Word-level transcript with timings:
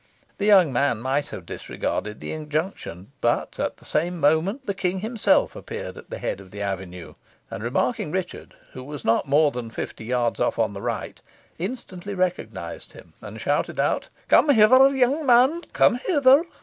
The 0.39 0.47
young 0.47 0.73
man 0.73 0.99
might 0.99 1.27
have 1.27 1.45
disregarded 1.45 2.19
the 2.21 2.31
injunction, 2.33 3.11
but 3.21 3.59
at 3.59 3.77
the 3.77 3.85
same 3.85 4.19
moment 4.19 4.65
the 4.65 4.73
King 4.73 5.01
himself 5.01 5.55
appeared 5.55 5.95
at 5.95 6.09
the 6.09 6.17
head 6.17 6.41
of 6.41 6.49
the 6.49 6.59
avenue, 6.59 7.13
and 7.51 7.63
remarking 7.63 8.09
Richard, 8.09 8.55
who 8.73 8.83
was 8.83 9.05
not 9.05 9.27
more 9.27 9.51
than 9.51 9.69
fifty 9.69 10.05
yards 10.05 10.39
off 10.39 10.57
on 10.57 10.73
the 10.73 10.81
right, 10.81 11.21
instantly 11.59 12.15
recognised 12.15 12.93
him, 12.93 13.13
and 13.21 13.39
shouted 13.39 13.79
out, 13.79 14.09
"Come 14.27 14.49
hither, 14.49 14.89
young 14.89 15.23
man 15.27 15.61
come 15.71 15.99
hither!" 16.03 16.45